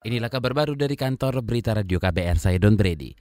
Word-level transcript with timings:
Inilah 0.00 0.32
kabar 0.32 0.56
baru 0.56 0.72
dari 0.80 0.96
kantor 0.96 1.44
Berita 1.44 1.76
Radio 1.76 2.00
KBR, 2.00 2.40
saya 2.40 2.56
Don 2.56 2.72
Brady. 2.72 3.12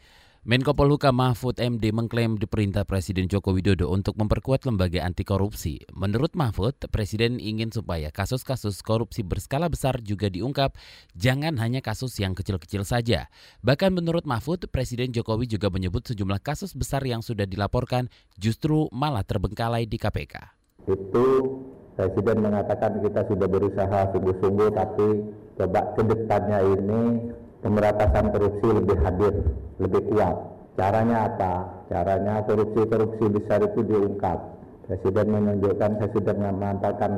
Menko 0.48 0.72
Polhukam 0.72 1.12
Mahfud 1.12 1.60
MD 1.60 1.92
mengklaim 1.92 2.40
diperintah 2.40 2.88
Presiden 2.88 3.28
Joko 3.28 3.52
Widodo 3.52 3.92
untuk 3.92 4.16
memperkuat 4.16 4.64
lembaga 4.64 5.04
anti 5.04 5.28
korupsi. 5.28 5.84
Menurut 5.92 6.40
Mahfud, 6.40 6.80
Presiden 6.88 7.36
ingin 7.44 7.76
supaya 7.76 8.16
kasus-kasus 8.16 8.80
korupsi 8.80 9.28
berskala 9.28 9.68
besar 9.68 10.00
juga 10.00 10.32
diungkap, 10.32 10.72
jangan 11.20 11.60
hanya 11.60 11.84
kasus 11.84 12.16
yang 12.16 12.32
kecil-kecil 12.32 12.88
saja. 12.88 13.28
Bahkan 13.60 14.00
menurut 14.00 14.24
Mahfud, 14.24 14.72
Presiden 14.72 15.12
Jokowi 15.12 15.52
juga 15.52 15.68
menyebut 15.68 16.08
sejumlah 16.08 16.40
kasus 16.40 16.72
besar 16.72 17.04
yang 17.04 17.20
sudah 17.20 17.44
dilaporkan 17.44 18.08
justru 18.40 18.88
malah 18.96 19.28
terbengkalai 19.28 19.84
di 19.84 20.00
KPK. 20.00 20.56
Itu 20.88 21.28
Presiden 22.00 22.40
mengatakan 22.40 23.04
kita 23.04 23.28
sudah 23.28 23.52
berusaha 23.52 24.16
sungguh-sungguh 24.16 24.72
tapi 24.72 25.08
coba 25.60 25.92
ke 25.92 26.02
depannya 26.08 26.60
ini 26.64 27.02
pemberantasan 27.60 28.32
korupsi 28.32 28.68
lebih 28.72 28.98
hadir, 29.04 29.34
lebih 29.84 30.02
kuat. 30.08 30.36
Caranya 30.80 31.28
apa? 31.28 31.54
Caranya 31.92 32.40
korupsi-korupsi 32.48 33.28
besar 33.28 33.60
itu 33.68 33.84
diungkap. 33.84 34.40
Presiden 34.88 35.28
menunjukkan 35.30 36.02
saya 36.02 36.10
sudah 36.16 36.34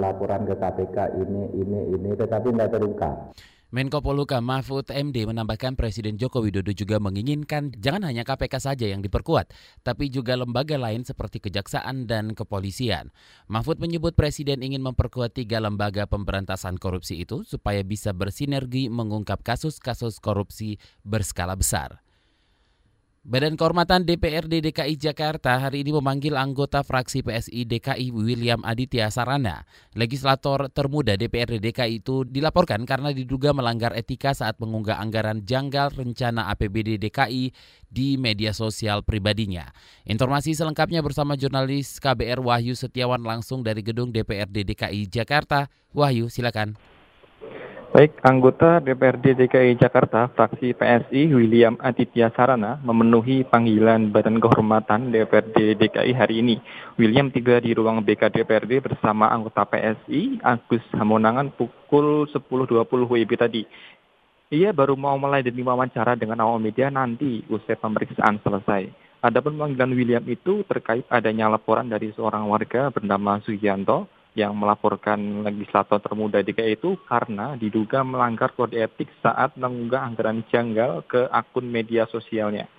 laporan 0.01 0.43
ke 0.43 0.57
KPK 0.57 0.98
ini, 1.21 1.43
ini, 1.55 1.79
ini, 1.95 2.09
tetapi 2.17 2.51
tidak 2.51 2.73
terungkap. 2.75 3.15
Menko 3.71 4.03
Polhukam 4.03 4.43
Mahfud 4.43 4.91
MD 4.91 5.23
menambahkan 5.23 5.79
Presiden 5.79 6.20
Joko 6.20 6.43
Widodo 6.43 6.75
juga 6.75 6.99
menginginkan 6.99 7.71
jangan 7.79 8.03
hanya 8.03 8.27
KPK 8.27 8.59
saja 8.59 8.84
yang 8.84 8.99
diperkuat, 8.99 9.55
tapi 9.79 10.12
juga 10.12 10.35
lembaga 10.35 10.75
lain 10.75 11.07
seperti 11.07 11.39
kejaksaan 11.39 12.03
dan 12.03 12.35
kepolisian. 12.35 13.15
Mahfud 13.48 13.79
menyebut 13.79 14.12
Presiden 14.12 14.59
ingin 14.59 14.84
memperkuat 14.84 15.39
tiga 15.39 15.63
lembaga 15.63 16.03
pemberantasan 16.03 16.76
korupsi 16.76 17.23
itu 17.23 17.48
supaya 17.48 17.79
bisa 17.79 18.12
bersinergi 18.12 18.91
mengungkap 18.91 19.39
kasus-kasus 19.39 20.20
korupsi 20.20 20.76
berskala 21.07 21.55
besar. 21.55 22.03
Badan 23.21 23.53
Kehormatan 23.53 24.01
DPRD 24.01 24.65
DKI 24.65 24.98
Jakarta 24.98 25.54
hari 25.62 25.85
ini 25.85 25.93
memanggil 25.93 26.34
anggota 26.34 26.82
fraksi 26.82 27.21
PSI 27.21 27.70
DKI 27.70 28.09
William 28.09 28.65
Aditya 28.65 29.13
Sarana. 29.13 29.62
Legislator 29.93 30.73
termuda 30.73 31.13
DPRD 31.13 31.62
DKI 31.62 32.01
itu 32.01 32.26
dilaporkan 32.26 32.82
karena 32.82 33.13
diduga 33.13 33.54
melanggar 33.54 33.93
etika 33.93 34.34
saat 34.34 34.57
mengunggah 34.57 34.98
anggaran 34.98 35.45
janggal 35.45 35.93
rencana 35.93 36.49
APBD 36.49 36.98
DKI 36.98 37.54
di 37.93 38.18
media 38.18 38.57
sosial 38.57 39.05
pribadinya. 39.05 39.70
Informasi 40.10 40.57
selengkapnya 40.57 41.05
bersama 41.05 41.38
jurnalis 41.38 42.01
KBR 42.01 42.41
Wahyu 42.41 42.73
Setiawan 42.73 43.21
langsung 43.21 43.62
dari 43.62 43.85
gedung 43.85 44.10
DPRD 44.10 44.65
DKI 44.65 45.05
Jakarta. 45.05 45.70
Wahyu, 45.93 46.26
silakan. 46.26 46.73
Baik, 47.91 48.23
anggota 48.23 48.79
DPRD 48.79 49.35
DKI 49.35 49.75
Jakarta, 49.75 50.31
fraksi 50.31 50.71
PSI 50.71 51.27
William 51.35 51.75
Aditya 51.75 52.31
Sarana 52.31 52.79
memenuhi 52.87 53.43
panggilan 53.43 54.15
Badan 54.15 54.39
Kehormatan 54.39 55.11
DPRD 55.11 55.75
DKI 55.75 56.15
hari 56.15 56.39
ini. 56.39 56.55
William 56.95 57.27
tiba 57.27 57.59
di 57.59 57.75
ruang 57.75 57.99
BK 57.99 58.31
DPRD 58.31 58.79
bersama 58.79 59.27
anggota 59.27 59.67
PSI 59.67 60.39
Agus 60.39 60.79
Hamonangan 60.95 61.51
pukul 61.51 62.31
10.20 62.31 62.79
WIB 62.87 63.31
tadi. 63.35 63.67
Ia 64.55 64.72
baru 64.72 64.95
mau 64.95 65.19
mulai 65.19 65.44
dan 65.44 65.59
wawancara 65.59 66.16
dengan 66.16 66.47
awal 66.47 66.63
media 66.63 66.88
nanti 66.88 67.44
usai 67.51 67.75
pemeriksaan 67.75 68.39
selesai. 68.39 68.88
Adapun 69.19 69.59
panggilan 69.59 69.91
William 69.91 70.23
itu 70.31 70.63
terkait 70.63 71.03
adanya 71.11 71.51
laporan 71.51 71.91
dari 71.91 72.16
seorang 72.16 72.47
warga 72.47 72.88
bernama 72.88 73.44
Sugianto 73.44 74.20
yang 74.31 74.56
melaporkan 74.56 75.44
legislator 75.44 76.00
termuda 76.00 76.40
DKI 76.40 76.79
itu 76.79 76.96
karena 77.03 77.59
diduga 77.59 78.00
melanggar 78.01 78.56
kode 78.56 78.79
etik 78.79 79.12
saat 79.19 79.59
mengunggah 79.59 80.07
anggaran 80.07 80.47
janggal 80.47 81.03
ke 81.03 81.28
akun 81.28 81.68
media 81.68 82.07
sosialnya. 82.07 82.72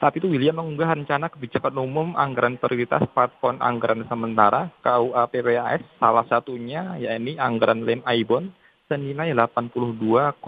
Saat 0.00 0.20
itu 0.20 0.26
William 0.28 0.58
mengunggah 0.58 0.96
rencana 0.96 1.28
kebijakan 1.32 1.80
umum 1.80 2.08
anggaran 2.16 2.56
prioritas 2.56 3.04
platform 3.12 3.60
anggaran 3.60 4.04
sementara 4.08 4.72
KUA 4.80 5.22
PPAS 5.32 5.80
salah 6.00 6.26
satunya 6.28 6.96
yakni 7.00 7.36
anggaran 7.36 7.84
lem 7.84 8.00
Aibon 8.04 8.52
senilai 8.88 9.32
82,8 9.32 10.40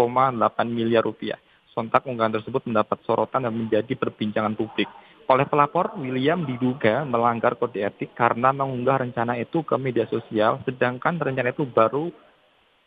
miliar 0.68 1.04
rupiah. 1.04 1.40
Sontak 1.72 2.08
unggahan 2.08 2.32
tersebut 2.32 2.64
mendapat 2.68 3.00
sorotan 3.04 3.44
dan 3.44 3.52
menjadi 3.52 3.92
perbincangan 3.96 4.56
publik. 4.56 4.88
Oleh 5.26 5.42
pelapor, 5.50 5.98
William 5.98 6.46
diduga 6.46 7.02
melanggar 7.02 7.58
kode 7.58 7.82
etik 7.82 8.14
karena 8.14 8.54
mengunggah 8.54 9.02
rencana 9.02 9.34
itu 9.34 9.66
ke 9.66 9.74
media 9.74 10.06
sosial, 10.06 10.62
sedangkan 10.62 11.18
rencana 11.18 11.50
itu 11.50 11.66
baru 11.66 12.14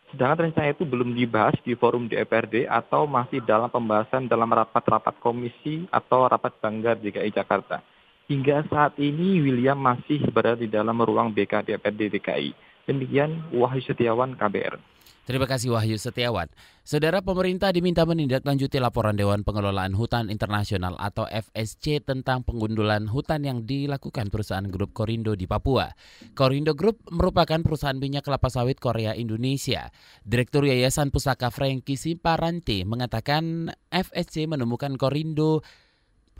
sedangkan 0.09 0.49
rencana 0.49 0.73
itu 0.73 0.87
belum 0.89 1.13
dibahas 1.13 1.53
di 1.61 1.77
forum 1.77 2.09
DPRD 2.09 2.65
atau 2.65 3.05
masih 3.05 3.45
dalam 3.45 3.69
pembahasan 3.69 4.25
dalam 4.25 4.49
rapat-rapat 4.49 5.21
komisi 5.21 5.85
atau 5.93 6.25
rapat 6.25 6.57
banggar 6.57 6.97
DKI 6.97 7.29
Jakarta. 7.29 7.83
Hingga 8.25 8.65
saat 8.69 8.97
ini 8.97 9.41
William 9.41 9.77
masih 9.77 10.21
berada 10.33 10.57
di 10.57 10.69
dalam 10.69 10.97
ruang 10.97 11.29
BK 11.29 11.65
DPRD 11.65 12.17
DKI. 12.17 12.68
Demikian 12.89 13.45
Wahyu 13.53 13.85
Setiawan 13.85 14.33
KBR. 14.33 14.81
Terima 15.29 15.45
kasih 15.45 15.69
Wahyu 15.69 16.01
Setiawan. 16.01 16.49
Saudara 16.81 17.21
pemerintah 17.21 17.69
diminta 17.69 18.01
menindaklanjuti 18.01 18.81
laporan 18.81 19.13
Dewan 19.13 19.45
Pengelolaan 19.45 19.93
Hutan 19.93 20.33
Internasional 20.33 20.97
atau 20.97 21.29
FSC 21.29 22.01
tentang 22.01 22.41
pengundulan 22.41 23.05
hutan 23.05 23.45
yang 23.45 23.61
dilakukan 23.61 24.33
perusahaan 24.33 24.65
grup 24.65 24.89
Korindo 24.97 25.37
di 25.37 25.45
Papua. 25.45 25.93
Korindo 26.33 26.73
Group 26.73 27.05
merupakan 27.13 27.61
perusahaan 27.61 28.01
minyak 28.01 28.25
kelapa 28.25 28.49
sawit 28.49 28.81
Korea 28.81 29.13
Indonesia. 29.13 29.93
Direktur 30.25 30.65
Yayasan 30.65 31.13
Pusaka 31.13 31.53
Franky 31.53 31.93
Siparanti 31.93 32.81
mengatakan 32.89 33.69
FSC 33.93 34.49
menemukan 34.49 34.97
Korindo 34.97 35.61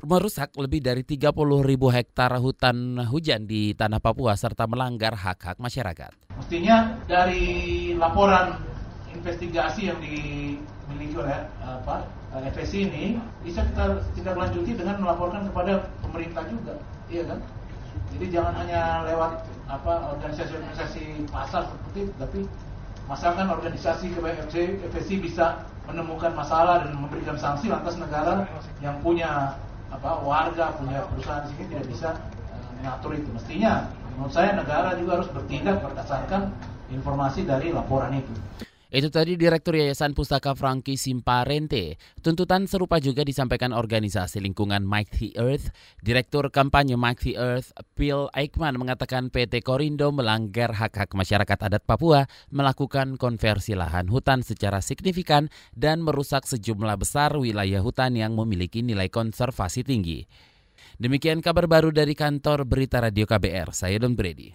merusak 0.03 0.55
lebih 0.55 0.79
dari 0.79 1.03
30 1.03 1.33
ribu 1.63 1.91
hektar 1.91 2.31
hutan 2.39 3.03
hujan 3.07 3.43
di 3.43 3.75
tanah 3.75 3.99
Papua 3.99 4.35
serta 4.39 4.65
melanggar 4.65 5.15
hak-hak 5.15 5.59
masyarakat. 5.59 6.11
Mestinya 6.39 6.95
dari 7.03 7.91
laporan 7.99 8.55
investigasi 9.11 9.91
yang 9.91 9.99
dimiliki 9.99 11.15
oleh 11.19 11.35
apa 11.59 12.07
FSC 12.29 12.85
ini 12.87 13.17
bisa 13.41 13.65
kita 13.65 13.99
tidak 14.15 14.35
lanjuti 14.37 14.77
dengan 14.77 15.01
melaporkan 15.01 15.49
kepada 15.49 15.89
pemerintah 16.05 16.45
juga, 16.47 16.77
iya 17.09 17.25
kan? 17.25 17.39
Jadi 18.13 18.25
jangan 18.29 18.53
hanya 18.63 19.03
lewat 19.09 19.43
apa 19.65 20.17
organisasi-organisasi 20.17 21.29
pasar 21.29 21.65
seperti 21.65 22.05
itu, 22.05 22.13
tapi 22.21 22.39
masalahkan 23.09 23.49
organisasi 23.57 24.13
FSC 24.13 25.09
bisa 25.17 25.65
menemukan 25.89 26.29
masalah 26.37 26.85
dan 26.85 26.93
memberikan 26.93 27.33
sanksi 27.33 27.65
lantas 27.65 27.97
negara 27.97 28.45
yang 28.77 29.01
punya 29.01 29.57
apa 29.89 30.21
warga 30.21 30.77
punya 30.77 31.01
perusahaan 31.09 31.45
sini 31.49 31.63
tidak 31.69 31.85
bisa 31.89 32.09
uh, 32.53 32.69
mengatur 32.79 33.11
itu. 33.17 33.29
Mestinya 33.33 33.89
menurut 34.15 34.33
saya 34.33 34.53
negara 34.53 34.95
juga 34.95 35.21
harus 35.21 35.29
bertindak 35.33 35.81
berdasarkan 35.81 36.53
informasi 36.93 37.45
dari 37.45 37.73
laporan 37.73 38.13
itu. 38.17 38.33
Itu 38.89 39.13
tadi 39.13 39.37
Direktur 39.37 39.77
Yayasan 39.77 40.17
Pustaka 40.17 40.57
Franky 40.57 40.97
Simparente. 40.97 42.01
Tuntutan 42.25 42.65
serupa 42.65 42.97
juga 42.97 43.21
disampaikan 43.21 43.69
organisasi 43.69 44.41
lingkungan 44.41 44.81
Mighty 44.81 45.37
Earth. 45.37 45.69
Direktur 46.01 46.49
kampanye 46.49 46.97
Mighty 46.97 47.37
Earth, 47.37 47.69
Phil 47.93 48.33
Aikman 48.33 48.81
mengatakan 48.81 49.29
PT 49.29 49.61
Korindo 49.61 50.09
melanggar 50.09 50.73
hak-hak 50.73 51.13
masyarakat 51.13 51.69
adat 51.69 51.85
Papua 51.85 52.25
melakukan 52.49 53.21
konversi 53.21 53.77
lahan 53.77 54.09
hutan 54.09 54.41
secara 54.41 54.81
signifikan 54.81 55.53
dan 55.77 56.01
merusak 56.01 56.49
sejumlah 56.49 56.97
besar 56.97 57.37
wilayah 57.37 57.85
hutan 57.85 58.17
yang 58.17 58.33
memiliki 58.33 58.81
nilai 58.81 59.05
konservasi 59.13 59.85
tinggi. 59.85 60.25
Demikian 60.97 61.45
kabar 61.45 61.69
baru 61.69 61.93
dari 61.93 62.17
kantor 62.17 62.65
Berita 62.65 63.05
Radio 63.05 63.29
KBR. 63.29 63.69
Saya 63.69 64.01
Don 64.01 64.17
Brady. 64.17 64.49